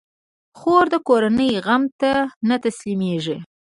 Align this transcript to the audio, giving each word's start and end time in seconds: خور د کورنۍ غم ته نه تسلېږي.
خور 0.57 0.85
د 0.93 0.95
کورنۍ 1.07 1.51
غم 1.65 1.83
ته 1.99 2.11
نه 2.49 2.55
تسلېږي. 2.63 3.37